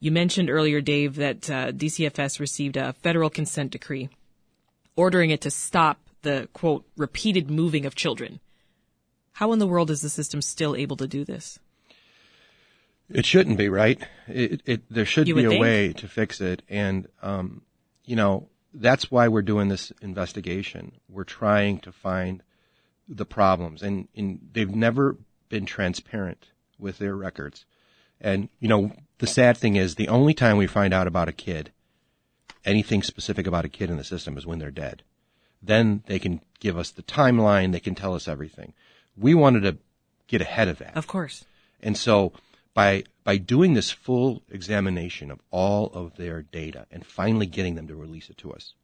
You 0.00 0.10
mentioned 0.10 0.50
earlier, 0.50 0.82
Dave, 0.82 1.14
that 1.14 1.48
uh, 1.48 1.72
DCFS 1.72 2.40
received 2.40 2.76
a 2.76 2.92
federal 2.92 3.30
consent 3.30 3.70
decree 3.70 4.10
ordering 4.96 5.30
it 5.30 5.40
to 5.40 5.50
stop 5.50 5.98
the, 6.20 6.46
quote, 6.52 6.84
repeated 6.98 7.50
moving 7.50 7.86
of 7.86 7.94
children. 7.94 8.38
How 9.38 9.52
in 9.52 9.60
the 9.60 9.68
world 9.68 9.88
is 9.92 10.00
the 10.00 10.08
system 10.08 10.42
still 10.42 10.74
able 10.74 10.96
to 10.96 11.06
do 11.06 11.24
this? 11.24 11.60
It 13.08 13.24
shouldn't 13.24 13.56
be, 13.56 13.68
right? 13.68 14.02
It, 14.26 14.62
it, 14.66 14.92
there 14.92 15.04
should 15.04 15.26
be 15.26 15.44
a 15.44 15.50
think. 15.50 15.62
way 15.62 15.92
to 15.92 16.08
fix 16.08 16.40
it. 16.40 16.62
And, 16.68 17.06
um, 17.22 17.62
you 18.04 18.16
know, 18.16 18.48
that's 18.74 19.12
why 19.12 19.28
we're 19.28 19.42
doing 19.42 19.68
this 19.68 19.92
investigation. 20.02 20.90
We're 21.08 21.22
trying 21.22 21.78
to 21.82 21.92
find 21.92 22.42
the 23.08 23.24
problems 23.24 23.80
and, 23.80 24.08
and 24.16 24.40
they've 24.52 24.74
never 24.74 25.16
been 25.48 25.66
transparent 25.66 26.48
with 26.76 26.98
their 26.98 27.14
records. 27.14 27.64
And, 28.20 28.48
you 28.58 28.66
know, 28.66 28.90
the 29.18 29.28
sad 29.28 29.56
thing 29.56 29.76
is 29.76 29.94
the 29.94 30.08
only 30.08 30.34
time 30.34 30.56
we 30.56 30.66
find 30.66 30.92
out 30.92 31.06
about 31.06 31.28
a 31.28 31.32
kid, 31.32 31.70
anything 32.64 33.04
specific 33.04 33.46
about 33.46 33.64
a 33.64 33.68
kid 33.68 33.88
in 33.88 33.98
the 33.98 34.02
system 34.02 34.36
is 34.36 34.46
when 34.46 34.58
they're 34.58 34.72
dead. 34.72 35.04
Then 35.62 36.02
they 36.06 36.18
can 36.18 36.40
give 36.58 36.76
us 36.76 36.90
the 36.90 37.04
timeline. 37.04 37.70
They 37.70 37.78
can 37.78 37.94
tell 37.94 38.16
us 38.16 38.26
everything. 38.26 38.74
We 39.18 39.34
wanted 39.34 39.62
to 39.62 39.78
get 40.26 40.40
ahead 40.40 40.68
of 40.68 40.78
that. 40.78 40.96
Of 40.96 41.06
course. 41.06 41.44
And 41.80 41.96
so 41.96 42.32
by 42.74 43.04
by 43.24 43.36
doing 43.36 43.74
this 43.74 43.90
full 43.90 44.42
examination 44.50 45.30
of 45.30 45.40
all 45.50 45.86
of 45.92 46.16
their 46.16 46.42
data 46.42 46.86
and 46.90 47.04
finally 47.04 47.46
getting 47.46 47.74
them 47.74 47.88
to 47.88 47.96
release 47.96 48.30
it 48.30 48.38
to 48.38 48.52
us, 48.52 48.74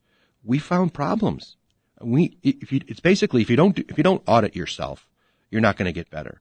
we 0.44 0.58
found 0.58 0.92
problems. 0.92 1.56
We 2.00 2.36
if 2.42 2.72
you, 2.72 2.80
it's 2.88 3.00
basically 3.00 3.42
if 3.42 3.50
you 3.50 3.56
don't 3.56 3.76
do, 3.76 3.84
if 3.88 3.96
you 3.96 4.04
don't 4.04 4.22
audit 4.26 4.56
yourself, 4.56 5.06
you're 5.50 5.60
not 5.60 5.76
going 5.76 5.86
to 5.86 5.92
get 5.92 6.10
better. 6.10 6.40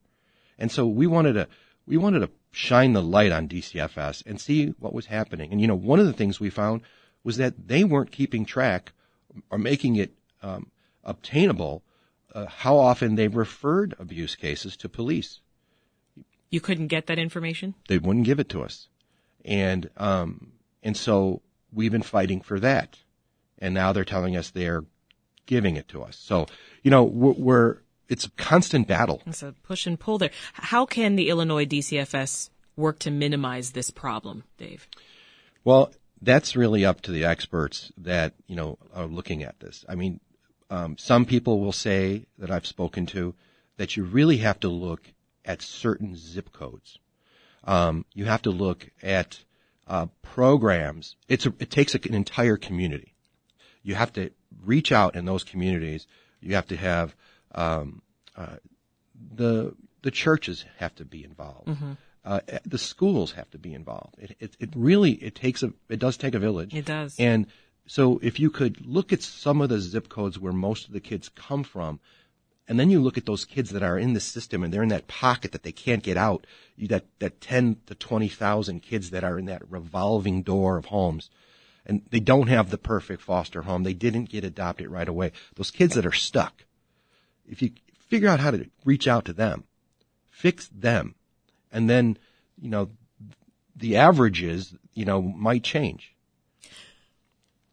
And 0.57 0.71
so 0.71 0.87
we 0.87 1.07
wanted 1.07 1.33
to 1.33 1.47
we 1.85 1.97
wanted 1.97 2.19
to 2.19 2.29
shine 2.51 2.93
the 2.93 3.01
light 3.01 3.31
on 3.31 3.47
DCFS 3.47 4.25
and 4.25 4.39
see 4.39 4.67
what 4.79 4.93
was 4.93 5.07
happening. 5.07 5.51
And 5.51 5.61
you 5.61 5.67
know, 5.67 5.75
one 5.75 5.99
of 5.99 6.05
the 6.05 6.13
things 6.13 6.39
we 6.39 6.49
found 6.49 6.81
was 7.23 7.37
that 7.37 7.67
they 7.67 7.83
weren't 7.83 8.11
keeping 8.11 8.45
track 8.45 8.93
or 9.49 9.57
making 9.57 9.95
it 9.95 10.13
um, 10.41 10.71
obtainable 11.03 11.83
uh, 12.33 12.45
how 12.47 12.77
often 12.77 13.15
they 13.15 13.27
referred 13.27 13.95
abuse 13.99 14.35
cases 14.35 14.75
to 14.77 14.89
police 14.89 15.39
You 16.49 16.59
couldn't 16.61 16.87
get 16.87 17.07
that 17.07 17.19
information? 17.19 17.75
they 17.87 17.97
wouldn't 17.97 18.25
give 18.25 18.39
it 18.39 18.49
to 18.49 18.63
us. 18.63 18.87
And, 19.45 19.89
um, 19.97 20.53
and 20.81 20.95
so 20.95 21.41
we've 21.71 21.91
been 21.91 22.01
fighting 22.01 22.41
for 22.41 22.59
that. 22.59 22.99
And 23.59 23.73
now 23.73 23.93
they're 23.93 24.05
telling 24.05 24.35
us 24.35 24.49
they're 24.49 24.83
giving 25.45 25.75
it 25.75 25.87
to 25.89 26.03
us. 26.03 26.17
So, 26.17 26.47
you 26.83 26.91
know, 26.91 27.03
we're, 27.03 27.33
we're 27.33 27.77
it's 28.09 28.25
a 28.25 28.31
constant 28.31 28.87
battle. 28.87 29.21
It's 29.25 29.43
a 29.43 29.53
push 29.63 29.87
and 29.87 29.99
pull 29.99 30.17
there. 30.17 30.31
How 30.53 30.85
can 30.85 31.15
the 31.15 31.29
Illinois 31.29 31.65
DCFS 31.65 32.49
work 32.75 32.99
to 32.99 33.11
minimize 33.11 33.71
this 33.71 33.89
problem, 33.89 34.43
Dave? 34.57 34.87
Well, 35.63 35.93
that's 36.21 36.55
really 36.55 36.85
up 36.85 37.01
to 37.01 37.11
the 37.11 37.23
experts 37.25 37.91
that, 37.97 38.33
you 38.47 38.55
know, 38.55 38.77
are 38.93 39.05
looking 39.07 39.43
at 39.43 39.59
this. 39.59 39.85
I 39.87 39.95
mean, 39.95 40.19
um, 40.69 40.97
some 40.97 41.25
people 41.25 41.59
will 41.59 41.71
say 41.71 42.25
that 42.37 42.51
I've 42.51 42.65
spoken 42.65 43.05
to 43.07 43.35
that 43.77 43.97
you 43.97 44.03
really 44.03 44.37
have 44.37 44.59
to 44.61 44.69
look 44.69 45.01
at 45.45 45.61
certain 45.61 46.15
zip 46.15 46.53
codes. 46.53 46.99
Um, 47.63 48.05
you 48.13 48.25
have 48.25 48.41
to 48.43 48.51
look 48.51 48.89
at 49.01 49.43
uh, 49.87 50.07
programs. 50.21 51.15
It's 51.27 51.45
a, 51.45 51.53
it 51.59 51.69
takes 51.71 51.95
an 51.95 52.13
entire 52.13 52.57
community. 52.57 53.13
You 53.81 53.95
have 53.95 54.13
to 54.13 54.31
reach 54.63 54.91
out 54.91 55.15
in 55.15 55.25
those 55.25 55.43
communities. 55.43 56.07
You 56.39 56.55
have 56.55 56.67
to 56.67 56.77
have 56.77 57.15
um, 57.53 58.01
uh, 58.35 58.57
the 59.35 59.75
the 60.01 60.11
churches 60.11 60.65
have 60.77 60.93
to 60.95 61.05
be 61.05 61.23
involved. 61.23 61.69
Uh, 62.25 62.39
the 62.65 62.77
schools 62.77 63.33
have 63.33 63.49
to 63.51 63.57
be 63.57 63.73
involved. 63.73 64.15
It, 64.17 64.35
it 64.39 64.57
it 64.59 64.69
really 64.75 65.11
it 65.11 65.35
takes 65.35 65.63
a 65.63 65.73
it 65.89 65.99
does 65.99 66.15
take 66.17 66.35
a 66.35 66.39
village. 66.39 66.73
It 66.73 66.85
does. 66.85 67.15
And 67.19 67.47
so 67.85 68.19
if 68.23 68.39
you 68.39 68.49
could 68.49 68.85
look 68.85 69.11
at 69.11 69.21
some 69.21 69.61
of 69.61 69.69
the 69.69 69.79
zip 69.79 70.09
codes 70.09 70.39
where 70.39 70.53
most 70.53 70.87
of 70.87 70.93
the 70.93 70.99
kids 70.99 71.29
come 71.29 71.63
from, 71.63 71.99
and 72.67 72.79
then 72.79 72.89
you 72.89 73.01
look 73.01 73.17
at 73.17 73.25
those 73.25 73.43
kids 73.43 73.71
that 73.71 73.83
are 73.83 73.99
in 73.99 74.13
the 74.13 74.21
system 74.21 74.63
and 74.63 74.73
they're 74.73 74.83
in 74.83 74.89
that 74.89 75.07
pocket 75.07 75.51
that 75.51 75.63
they 75.63 75.73
can't 75.73 76.01
get 76.01 76.15
out, 76.15 76.47
you, 76.77 76.87
that, 76.87 77.05
that 77.19 77.41
10 77.41 77.77
to 77.87 77.95
20,000 77.95 78.81
kids 78.81 79.09
that 79.09 79.23
are 79.23 79.37
in 79.37 79.45
that 79.45 79.69
revolving 79.69 80.43
door 80.43 80.77
of 80.77 80.85
homes. 80.85 81.29
And 81.85 82.03
they 82.09 82.21
don't 82.21 82.47
have 82.47 82.69
the 82.69 82.77
perfect 82.77 83.21
foster 83.21 83.63
home. 83.63 83.83
They 83.83 83.93
didn't 83.93 84.29
get 84.29 84.45
adopted 84.45 84.87
right 84.87 85.09
away. 85.09 85.33
Those 85.55 85.71
kids 85.71 85.95
that 85.95 86.05
are 86.05 86.13
stuck. 86.13 86.63
If 87.45 87.61
you 87.61 87.71
figure 88.07 88.29
out 88.29 88.39
how 88.39 88.51
to 88.51 88.69
reach 88.85 89.09
out 89.09 89.25
to 89.25 89.33
them, 89.33 89.65
fix 90.29 90.69
them, 90.69 91.15
and 91.73 91.89
then, 91.89 92.17
you 92.61 92.69
know, 92.69 92.91
the 93.75 93.97
averages, 93.97 94.73
you 94.93 95.03
know, 95.03 95.21
might 95.21 95.63
change. 95.63 96.12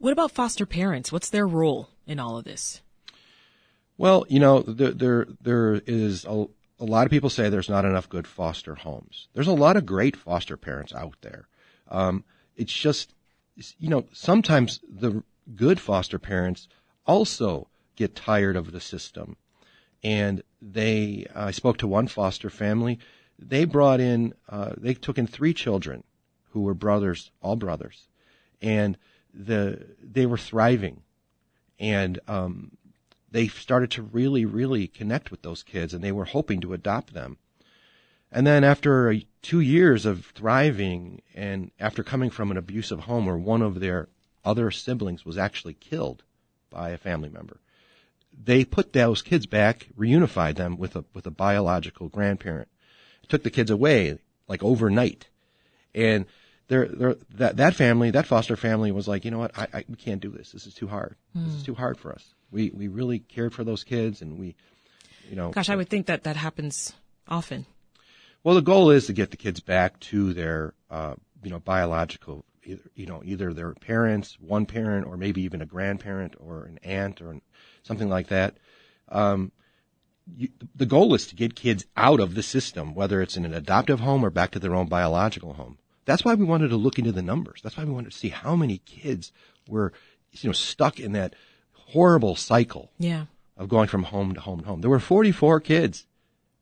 What 0.00 0.14
about 0.14 0.30
foster 0.30 0.64
parents? 0.64 1.12
What's 1.12 1.28
their 1.28 1.47
role 1.47 1.90
in 2.07 2.19
all 2.19 2.38
of 2.38 2.45
this? 2.45 2.80
Well, 3.99 4.25
you 4.30 4.40
know, 4.40 4.62
there 4.62 4.92
there 4.92 5.26
there 5.42 5.83
is 5.87 6.25
a, 6.25 6.47
a 6.78 6.85
lot 6.87 7.04
of 7.04 7.11
people 7.11 7.28
say 7.28 7.50
there's 7.50 7.69
not 7.69 7.85
enough 7.85 8.09
good 8.09 8.26
foster 8.26 8.76
homes. 8.76 9.28
There's 9.35 9.47
a 9.47 9.52
lot 9.52 9.76
of 9.76 9.85
great 9.85 10.16
foster 10.16 10.57
parents 10.57 10.95
out 10.95 11.16
there. 11.21 11.49
Um, 11.88 12.25
it's 12.57 12.73
just, 12.73 13.14
you 13.78 13.90
know, 13.90 14.07
sometimes 14.11 14.80
the 14.88 15.23
good 15.54 15.78
foster 15.78 16.19
parents 16.19 16.66
also 17.07 17.69
get 17.95 18.16
tired 18.16 18.57
of 18.57 18.73
the 18.73 18.80
system, 18.80 19.37
and 20.02 20.42
they. 20.62 21.26
I 21.35 21.50
spoke 21.50 21.76
to 21.78 21.87
one 21.87 22.07
foster 22.07 22.49
family. 22.49 22.99
They 23.38 23.66
brought 23.66 24.00
in. 24.00 24.33
Uh, 24.49 24.73
they 24.78 24.95
took 24.95 25.19
in 25.19 25.26
three 25.26 25.52
children, 25.52 26.04
who 26.52 26.62
were 26.62 26.73
brothers, 26.73 27.33
all 27.42 27.57
brothers, 27.57 28.09
and 28.62 28.97
the 29.32 29.87
they 30.02 30.26
were 30.26 30.38
thriving, 30.38 31.02
and 31.78 32.18
um, 32.28 32.72
they 33.30 33.49
started 33.49 33.90
to 33.92 34.02
really, 34.02 34.44
really 34.44 34.87
connect 34.87 35.30
with 35.30 35.42
those 35.42 35.62
kids 35.62 35.94
and 35.94 36.02
they 36.02 36.12
were 36.12 36.25
hoping 36.25 36.60
to 36.60 36.75
adopt 36.75 37.14
them. 37.14 37.38
And 38.32 38.46
then 38.46 38.64
after 38.64 39.10
uh, 39.10 39.16
two 39.42 39.60
years 39.60 40.06
of 40.06 40.26
thriving 40.26 41.22
and 41.34 41.70
after 41.78 42.02
coming 42.02 42.30
from 42.30 42.50
an 42.50 42.56
abusive 42.56 43.00
home 43.00 43.26
where 43.26 43.37
one 43.37 43.62
of 43.62 43.80
their 43.80 44.08
other 44.44 44.70
siblings 44.70 45.25
was 45.25 45.38
actually 45.38 45.75
killed 45.75 46.22
by 46.70 46.90
a 46.90 46.99
family 46.99 47.28
member, 47.28 47.58
they 48.42 48.64
put 48.64 48.92
those 48.92 49.22
kids 49.22 49.46
back, 49.46 49.88
reunified 49.99 50.56
them 50.56 50.76
with 50.76 50.96
a, 50.96 51.04
with 51.12 51.26
a 51.26 51.32
biological 51.32 52.08
grandparent. 52.08 52.68
Took 53.28 53.42
the 53.42 53.50
kids 53.50 53.70
away 53.70 54.18
like 54.49 54.62
overnight. 54.62 55.26
And 55.94 56.26
they're, 56.71 56.87
they're, 56.87 57.17
that, 57.35 57.57
that 57.57 57.75
family, 57.75 58.12
that 58.12 58.27
foster 58.27 58.57
family 58.57 58.93
was 58.93 59.09
like, 59.09 59.25
you 59.25 59.33
know 59.33 59.41
what, 59.41 59.59
I, 59.59 59.67
I, 59.75 59.85
we 59.89 59.97
can't 59.97 60.21
do 60.21 60.31
this. 60.31 60.53
This 60.53 60.69
is 60.69 60.73
too 60.73 60.87
hard. 60.87 61.17
This 61.35 61.55
is 61.55 61.62
too 61.65 61.75
hard 61.75 61.99
for 61.99 62.12
us. 62.12 62.25
We, 62.53 62.71
we 62.71 62.87
really 62.87 63.19
cared 63.19 63.53
for 63.53 63.65
those 63.65 63.83
kids 63.83 64.23
and 64.23 64.39
we, 64.39 64.55
you 65.29 65.35
know. 65.35 65.50
Gosh, 65.50 65.69
I 65.69 65.75
would 65.75 65.89
think 65.89 66.07
that 66.07 66.23
that 66.23 66.37
happens 66.37 66.93
often. 67.27 67.67
Well, 68.45 68.55
the 68.55 68.62
goal 68.62 68.91
is 68.91 69.07
to 69.07 69.12
get 69.12 69.33
the 69.33 69.37
kids 69.37 69.59
back 69.59 69.99
to 70.00 70.33
their, 70.33 70.75
uh, 70.93 71.15
you 71.43 71.50
know, 71.50 71.59
biological, 71.59 72.45
either, 72.62 72.89
you 72.95 73.07
know, 73.07 73.21
either 73.25 73.53
their 73.53 73.75
parents, 73.75 74.39
one 74.41 74.65
parent, 74.65 75.09
or 75.09 75.17
maybe 75.17 75.43
even 75.43 75.62
a 75.62 75.67
grandparent 75.67 76.37
or 76.39 76.67
an 76.67 76.79
aunt 76.85 77.21
or 77.21 77.33
an, 77.33 77.43
something 77.83 78.09
like 78.09 78.29
that. 78.29 78.59
Um, 79.09 79.50
you, 80.37 80.50
the 80.77 80.87
goal 80.87 81.15
is 81.15 81.27
to 81.27 81.35
get 81.35 81.57
kids 81.57 81.85
out 81.97 82.21
of 82.21 82.37
the 82.37 82.45
system, 82.45 82.95
whether 82.95 83.21
it's 83.21 83.37
in 83.37 83.45
an 83.45 83.55
adoptive 83.55 83.99
home 83.99 84.25
or 84.25 84.31
back 84.31 84.53
to 84.53 84.61
their 84.61 84.77
own 84.77 84.87
biological 84.87 85.55
home. 85.55 85.79
That's 86.04 86.25
why 86.25 86.35
we 86.35 86.45
wanted 86.45 86.69
to 86.69 86.76
look 86.76 86.99
into 86.99 87.12
the 87.12 87.23
numbers. 87.23 87.61
That's 87.62 87.76
why 87.76 87.85
we 87.85 87.92
wanted 87.92 88.12
to 88.12 88.19
see 88.19 88.30
how 88.30 88.57
many 88.57 88.78
kids 88.78 89.33
were, 89.69 89.92
you 90.33 90.49
know, 90.49 90.52
stuck 90.52 90.99
in 90.99 91.12
that 91.12 91.35
horrible 91.73 92.37
cycle 92.37 92.90
Yeah. 92.99 93.26
of 93.57 93.69
going 93.69 93.88
from 93.88 94.04
home 94.04 94.35
to 94.35 94.40
home 94.40 94.61
to 94.61 94.66
home. 94.66 94.80
There 94.80 94.90
were 94.90 95.00
44 95.00 95.61
kids 95.61 96.07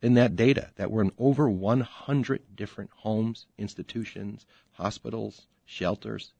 in 0.03 0.15
that 0.15 0.37
data 0.37 0.71
that 0.77 0.91
were 0.91 1.03
in 1.03 1.13
over 1.19 1.49
100 1.51 2.43
different 2.57 2.91
homes, 2.99 3.47
institutions, 3.57 4.45
hospitals, 4.73 5.47
shelters. 5.65 6.33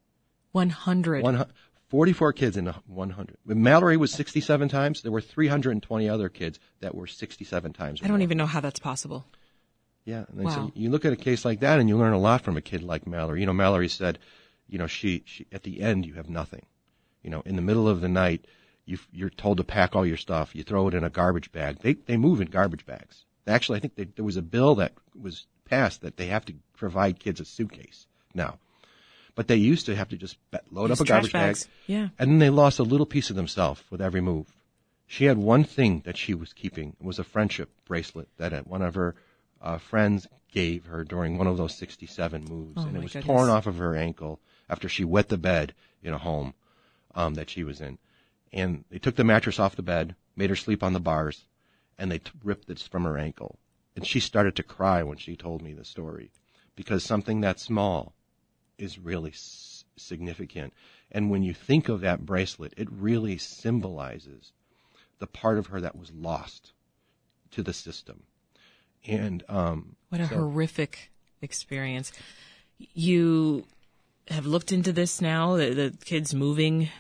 100. 0.53 1.23
One, 1.23 1.45
44 1.89 2.33
kids 2.33 2.57
in 2.57 2.67
100. 2.67 3.37
When 3.45 3.63
Mallory 3.63 3.97
was 3.97 4.13
67 4.13 4.69
times, 4.69 5.03
there 5.03 5.13
were 5.13 5.21
320 5.21 6.09
other 6.09 6.29
kids 6.29 6.59
that 6.81 6.95
were 6.95 7.07
67 7.07 7.73
times. 7.73 8.01
I 8.03 8.07
don't 8.09 8.19
more. 8.19 8.23
even 8.23 8.39
know 8.39 8.47
how 8.47 8.61
that's 8.61 8.79
possible. 8.81 9.25
Yeah. 10.09 10.25
And 10.31 10.45
Wow. 10.45 10.55
so 10.55 10.73
you 10.75 10.89
look 10.89 11.05
at 11.05 11.13
a 11.13 11.17
case 11.17 11.45
like 11.45 11.61
that 11.61 11.79
and 11.79 11.87
you 11.87 11.99
learn 11.99 12.15
a 12.15 12.19
lot 12.19 12.41
from 12.41 12.57
a 12.57 12.63
kid 12.63 12.83
like 12.83 13.07
Mallory. 13.07 13.41
You 13.41 13.47
know, 13.47 13.53
Mallory 13.53 13.89
said, 13.89 14.19
you 14.67 14.79
know, 14.79 14.87
she, 14.87 15.23
she 15.27 15.47
at 15.53 15.65
the 15.65 15.83
end 15.83 16.07
you 16.07 16.15
have 16.15 16.31
nothing. 16.31 16.65
You 17.23 17.29
know, 17.29 17.43
in 17.43 17.57
the 17.57 17.63
middle 17.63 17.87
of 17.87 18.01
the 18.01 18.09
night, 18.09 18.47
you, 18.87 18.99
you're 19.13 19.29
told 19.29 19.59
to 19.59 19.65
pack 19.65 19.95
all 19.95 20.07
your 20.07 20.17
stuff. 20.17 20.55
You 20.55 20.63
throw 20.63 20.89
it 20.89 20.95
in 20.95 21.05
a 21.05 21.11
garbage 21.11 21.53
bag. 21.53 21.81
They, 21.81 21.93
they 21.93 22.17
move 22.17 22.41
in 22.41 22.49
garbage 22.49 22.87
bags. 22.87 23.27
Actually, 23.47 23.77
I 23.77 23.81
think 23.81 23.97
they, 23.97 24.05
there 24.05 24.25
was 24.25 24.39
a 24.39 24.43
bill 24.43 24.77
that 24.77 24.95
was 25.15 25.47
passed 25.67 26.01
that 26.01 26.17
they 26.17 26.29
have 26.29 26.47
to 26.47 26.55
provide 26.75 27.21
kids 27.21 27.39
a 27.41 27.45
suitcase 27.45 28.07
now. 28.33 28.59
But 29.35 29.47
they 29.47 29.57
used 29.57 29.85
to 29.87 29.95
have 29.95 30.09
to 30.09 30.17
just 30.17 30.39
load 30.71 30.89
Use 30.89 31.03
up 31.03 31.07
a 31.07 31.09
garbage 31.09 31.33
bag. 31.33 31.59
Yeah. 31.87 32.09
And 32.19 32.31
then 32.31 32.39
they 32.39 32.49
lost 32.49 32.79
a 32.79 32.83
little 32.83 33.05
piece 33.05 33.29
of 33.29 33.37
themselves 33.37 33.83
with 33.91 34.01
every 34.01 34.23
move. 34.23 34.47
She 35.07 35.27
had 35.27 35.37
one 35.37 35.65
thing 35.65 36.01
that 36.07 36.17
she 36.17 36.33
was 36.33 36.55
keeping. 36.55 36.97
It 36.99 37.05
was 37.05 37.19
a 37.19 37.25
friendship 37.25 37.69
bracelet 37.85 38.29
that 38.39 38.67
one 38.67 38.81
of 38.81 38.95
her 38.95 39.15
uh, 39.61 39.79
friends 39.79 40.27
gave 40.53 40.87
her 40.87 41.05
during 41.05 41.37
one 41.37 41.47
of 41.47 41.57
those 41.57 41.77
67 41.77 42.45
moves. 42.45 42.75
Oh, 42.77 42.87
and 42.87 42.97
it 42.97 43.03
was 43.03 43.13
goodness. 43.13 43.27
torn 43.27 43.49
off 43.51 43.67
of 43.67 43.77
her 43.77 43.95
ankle 43.95 44.41
after 44.69 44.89
she 44.89 45.05
wet 45.05 45.29
the 45.29 45.39
bed 45.39 45.75
in 46.03 46.13
a 46.13 46.19
home 46.19 46.55
um, 47.15 47.35
that 47.35 47.51
she 47.51 47.65
was 47.65 47.81
in. 47.81 47.99
And 48.53 48.85
they 48.91 48.99
took 48.99 49.17
the 49.17 49.25
mattress 49.25 49.59
off 49.59 49.77
the 49.77 49.83
bed, 49.83 50.15
made 50.37 50.51
her 50.51 50.57
sleep 50.57 50.83
on 50.83 50.93
the 50.95 51.01
bars, 51.01 51.47
and 51.99 52.11
they 52.11 52.19
t- 52.19 52.31
ripped 52.43 52.67
this 52.69 52.83
from 52.87 53.05
her 53.05 53.19
ankle. 53.19 53.59
And 53.95 54.07
she 54.07 54.21
started 54.21 54.55
to 54.57 54.63
cry 54.63 55.03
when 55.03 55.19
she 55.19 55.37
told 55.37 55.61
me 55.61 55.73
the 55.73 55.85
story 55.85 56.31
because 56.77 57.03
something 57.03 57.41
that 57.41 57.59
small 57.59 58.15
is 58.79 58.99
really 58.99 59.33
s- 59.33 59.85
significant. 59.97 60.73
And 61.11 61.31
when 61.31 61.43
you 61.43 61.53
think 61.53 61.89
of 61.89 62.01
that 62.01 62.25
bracelet, 62.25 62.73
it 62.77 62.89
really 62.91 63.37
symbolizes 63.37 64.53
the 65.19 65.27
part 65.27 65.59
of 65.59 65.67
her 65.67 65.81
that 65.81 65.97
was 65.97 66.13
lost 66.13 66.73
to 67.51 67.63
the 67.63 67.73
system. 67.73 68.23
And 69.07 69.43
um, 69.49 69.97
What 70.09 70.21
a 70.21 70.29
so- 70.29 70.37
horrific 70.37 71.11
experience. 71.43 72.13
You 72.95 73.65
have 74.29 74.47
looked 74.47 74.73
into 74.73 74.93
this 74.93 75.21
now, 75.21 75.57
the, 75.57 75.71
the 75.75 75.95
kids 76.05 76.35
moving 76.35 76.91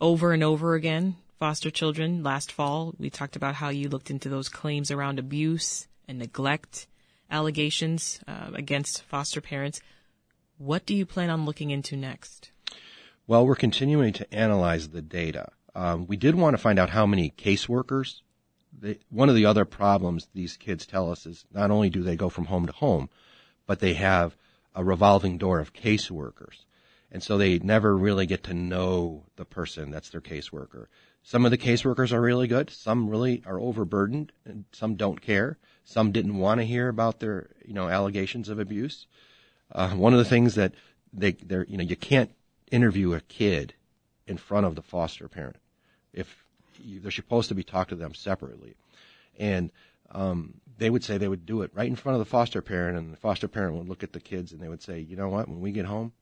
over 0.00 0.32
and 0.32 0.42
over 0.42 0.74
again, 0.74 1.16
foster 1.38 1.70
children. 1.70 2.22
Last 2.22 2.50
fall, 2.50 2.94
we 2.98 3.10
talked 3.10 3.36
about 3.36 3.56
how 3.56 3.68
you 3.68 3.88
looked 3.88 4.10
into 4.10 4.28
those 4.28 4.48
claims 4.48 4.90
around 4.90 5.18
abuse 5.18 5.86
and 6.08 6.18
neglect 6.18 6.86
allegations 7.30 8.20
uh, 8.26 8.50
against 8.54 9.02
foster 9.02 9.40
parents. 9.40 9.80
What 10.58 10.86
do 10.86 10.94
you 10.94 11.04
plan 11.06 11.30
on 11.30 11.44
looking 11.44 11.70
into 11.70 11.96
next? 11.96 12.50
Well, 13.26 13.46
we're 13.46 13.54
continuing 13.56 14.12
to 14.14 14.34
analyze 14.34 14.88
the 14.88 15.02
data. 15.02 15.48
Um, 15.74 16.06
we 16.06 16.16
did 16.16 16.34
want 16.34 16.54
to 16.54 16.62
find 16.62 16.78
out 16.78 16.90
how 16.90 17.06
many 17.06 17.30
caseworkers. 17.30 18.20
They, 18.84 18.98
one 19.08 19.30
of 19.30 19.34
the 19.34 19.46
other 19.46 19.64
problems 19.64 20.28
these 20.34 20.58
kids 20.58 20.84
tell 20.84 21.10
us 21.10 21.24
is 21.24 21.46
not 21.50 21.70
only 21.70 21.88
do 21.88 22.02
they 22.02 22.16
go 22.16 22.28
from 22.28 22.44
home 22.44 22.66
to 22.66 22.72
home, 22.72 23.08
but 23.66 23.80
they 23.80 23.94
have 23.94 24.36
a 24.74 24.84
revolving 24.84 25.38
door 25.38 25.58
of 25.58 25.72
caseworkers. 25.72 26.66
And 27.10 27.22
so 27.22 27.38
they 27.38 27.58
never 27.60 27.96
really 27.96 28.26
get 28.26 28.42
to 28.44 28.52
know 28.52 29.24
the 29.36 29.46
person 29.46 29.90
that's 29.90 30.10
their 30.10 30.20
caseworker. 30.20 30.88
Some 31.22 31.46
of 31.46 31.50
the 31.50 31.56
caseworkers 31.56 32.12
are 32.12 32.20
really 32.20 32.46
good. 32.46 32.68
Some 32.68 33.08
really 33.08 33.42
are 33.46 33.58
overburdened 33.58 34.32
and 34.44 34.66
some 34.72 34.96
don't 34.96 35.22
care. 35.22 35.56
Some 35.84 36.12
didn't 36.12 36.36
want 36.36 36.60
to 36.60 36.66
hear 36.66 36.88
about 36.88 37.20
their, 37.20 37.48
you 37.64 37.72
know, 37.72 37.88
allegations 37.88 38.50
of 38.50 38.58
abuse. 38.58 39.06
Uh, 39.72 39.92
one 39.92 40.12
of 40.12 40.18
the 40.18 40.26
things 40.26 40.56
that 40.56 40.74
they, 41.10 41.32
they're, 41.32 41.64
you 41.64 41.78
know, 41.78 41.84
you 41.84 41.96
can't 41.96 42.32
interview 42.70 43.14
a 43.14 43.22
kid 43.22 43.72
in 44.26 44.36
front 44.36 44.66
of 44.66 44.74
the 44.74 44.82
foster 44.82 45.26
parent 45.26 45.56
if 46.12 46.44
they're 46.82 47.10
supposed 47.10 47.48
to 47.48 47.54
be 47.54 47.62
talked 47.62 47.90
to 47.90 47.96
them 47.96 48.14
separately. 48.14 48.74
And 49.38 49.70
um, 50.10 50.54
they 50.78 50.90
would 50.90 51.04
say 51.04 51.18
they 51.18 51.28
would 51.28 51.46
do 51.46 51.62
it 51.62 51.70
right 51.74 51.88
in 51.88 51.96
front 51.96 52.14
of 52.14 52.20
the 52.20 52.30
foster 52.30 52.62
parent, 52.62 52.98
and 52.98 53.12
the 53.12 53.16
foster 53.16 53.48
parent 53.48 53.76
would 53.76 53.88
look 53.88 54.02
at 54.02 54.12
the 54.12 54.20
kids 54.20 54.52
and 54.52 54.60
they 54.60 54.68
would 54.68 54.82
say, 54.82 55.00
you 55.00 55.16
know 55.16 55.28
what, 55.28 55.48
when 55.48 55.60
we 55.60 55.72
get 55.72 55.86
home, 55.86 56.12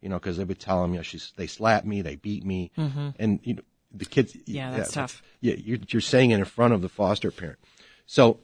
you 0.00 0.08
know, 0.08 0.18
because 0.18 0.36
they 0.36 0.44
would 0.44 0.58
tell 0.58 0.82
them, 0.82 0.92
you 0.92 0.98
know, 0.98 1.02
she's, 1.02 1.32
they 1.36 1.46
slap 1.46 1.84
me, 1.84 2.02
they 2.02 2.16
beat 2.16 2.44
me, 2.44 2.70
and 3.18 3.40
you 3.42 3.54
know, 3.54 3.62
the 3.92 4.04
kids. 4.04 4.36
Yeah, 4.46 4.70
that's 4.76 4.92
tough. 4.92 5.22
Yeah, 5.40 5.54
you're, 5.56 5.78
you're 5.88 6.00
saying 6.00 6.30
it 6.30 6.38
in 6.38 6.44
front 6.44 6.74
of 6.74 6.82
the 6.82 6.88
foster 6.88 7.30
parent. 7.30 7.58
So, 8.06 8.40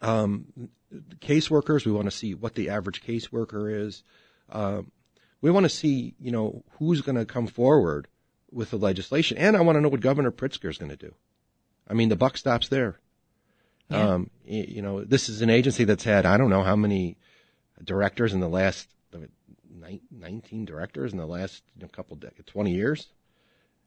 um, 0.00 0.46
caseworkers, 1.20 1.86
we 1.86 1.92
want 1.92 2.06
to 2.06 2.16
see 2.16 2.34
what 2.34 2.54
the 2.54 2.70
average 2.70 3.02
caseworker 3.02 3.86
is. 3.86 4.02
Um, 4.50 4.90
we 5.40 5.50
want 5.50 5.64
to 5.64 5.70
see, 5.70 6.14
you 6.20 6.30
know, 6.30 6.62
who's 6.78 7.00
going 7.00 7.16
to 7.16 7.24
come 7.24 7.46
forward 7.46 8.08
with 8.52 8.70
the 8.70 8.76
legislation, 8.76 9.38
and 9.38 9.56
I 9.56 9.60
want 9.60 9.76
to 9.76 9.80
know 9.80 9.88
what 9.88 10.00
Governor 10.00 10.30
Pritzker 10.30 10.70
is 10.70 10.78
going 10.78 10.90
to 10.90 10.96
do. 10.96 11.14
I 11.88 11.94
mean, 11.94 12.08
the 12.08 12.16
buck 12.16 12.36
stops 12.36 12.68
there. 12.68 12.98
Yeah. 13.88 14.14
Um, 14.14 14.30
you 14.44 14.82
know, 14.82 15.04
this 15.04 15.28
is 15.28 15.42
an 15.42 15.50
agency 15.50 15.84
that's 15.84 16.04
had 16.04 16.24
I 16.24 16.36
don't 16.36 16.50
know 16.50 16.62
how 16.62 16.76
many 16.76 17.16
directors 17.84 18.32
in 18.32 18.40
the 18.40 18.48
last 18.48 18.88
19 20.10 20.64
directors 20.64 21.12
in 21.12 21.18
the 21.18 21.26
last 21.26 21.62
you 21.76 21.82
know, 21.82 21.88
couple 21.88 22.16
decades, 22.16 22.46
twenty 22.46 22.72
years. 22.72 23.08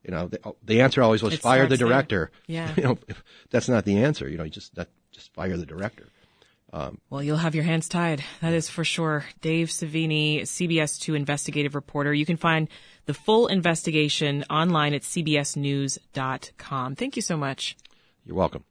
You 0.04 0.12
know, 0.12 0.28
the, 0.28 0.40
the 0.64 0.82
answer 0.82 1.02
always 1.02 1.24
was 1.24 1.34
It 1.34 1.40
fire 1.42 1.66
the 1.66 1.78
starts 1.78 1.80
there. 1.80 1.88
director. 1.88 2.32
Yeah. 2.46 2.74
You 2.78 2.84
know, 2.84 2.98
that's 3.50 3.68
not 3.68 3.86
the 3.86 4.04
answer. 4.04 4.30
You 4.30 4.38
know, 4.38 4.44
you 4.44 4.52
just 4.52 4.76
that, 4.76 4.90
just 5.12 5.34
fire 5.34 5.58
the 5.58 5.66
director. 5.66 6.08
Well, 7.10 7.24
you'll 7.24 7.38
have 7.38 7.56
your 7.56 7.64
hands 7.64 7.88
tied. 7.88 8.22
That 8.42 8.54
is 8.54 8.70
for 8.70 8.84
sure. 8.84 9.26
Dave 9.40 9.70
Savini, 9.70 10.42
CBS2 10.42 11.16
investigative 11.16 11.74
reporter. 11.74 12.14
You 12.14 12.26
can 12.26 12.36
find 12.36 12.68
the 13.06 13.14
full 13.14 13.48
investigation 13.48 14.44
online 14.50 14.94
at 14.94 15.02
cbsnews.com. 15.02 16.96
Thank 16.96 17.16
you 17.16 17.22
so 17.22 17.38
much. 17.38 17.78
You're 18.26 18.36
welcome. 18.36 18.64